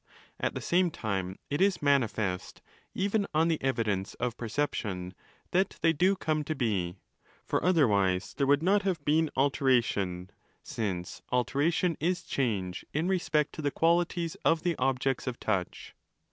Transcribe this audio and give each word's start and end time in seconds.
At 0.39 0.55
the 0.55 0.61
same 0.61 0.89
time, 0.89 1.37
it 1.51 1.61
is 1.61 1.79
manifest, 1.79 2.63
even 2.95 3.27
on 3.35 3.49
the 3.49 3.61
evidence 3.61 4.15
of 4.15 4.35
perception, 4.35 5.13
that 5.51 5.77
they 5.83 5.93
do 5.93 6.15
come 6.15 6.43
to 6.45 6.55
be: 6.55 6.97
for 7.45 7.63
otherwise 7.63 8.33
there 8.33 8.47
would 8.47 8.63
not 8.63 8.81
have 8.81 9.05
been 9.05 9.29
'altera 9.37 9.75
10 9.79 9.81
tion', 9.83 10.29
since' 10.63 11.21
alteration' 11.31 11.97
is 11.99 12.23
change 12.23 12.83
in 12.95 13.07
respect 13.09 13.53
to 13.53 13.61
the 13.61 13.69
qualities 13.69 14.33
of 14.43 14.63
the 14.63 14.75
objects 14.77 15.27
of 15.27 15.39
touch. 15.39 15.93